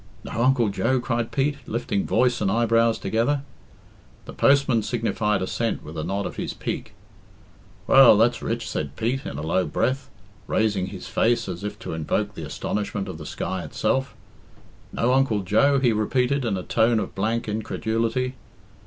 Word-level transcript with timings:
"No 0.23 0.41
Uncle 0.41 0.69
Joe?" 0.69 0.99
cried 0.99 1.31
Pete, 1.31 1.57
lifting 1.67 2.07
voice 2.07 2.41
and 2.41 2.49
eyebrows 2.49 2.97
together. 2.97 3.43
The 4.25 4.33
postman 4.33 4.81
signified 4.81 5.43
assent 5.43 5.83
with 5.83 5.95
a 5.95 6.03
nod 6.03 6.25
of 6.25 6.37
his 6.37 6.55
peak. 6.55 6.95
"Well, 7.85 8.17
that's 8.17 8.41
rich," 8.41 8.67
said 8.67 8.95
Pete, 8.95 9.27
in 9.27 9.37
a 9.37 9.43
low 9.43 9.63
breath, 9.67 10.09
raising 10.47 10.87
his 10.87 11.05
face 11.07 11.47
as 11.47 11.63
if 11.63 11.77
to 11.77 11.93
invoke 11.93 12.33
the 12.33 12.47
astonishment 12.47 13.07
of 13.07 13.19
the 13.19 13.27
sky 13.27 13.63
itself. 13.63 14.15
"No 14.91 15.13
Uncle 15.13 15.41
Joe?" 15.43 15.77
he 15.77 15.93
repeated, 15.93 16.45
in 16.45 16.57
a 16.57 16.63
tone 16.63 16.99
of 16.99 17.13
blank 17.13 17.47
incredulity. 17.47 18.33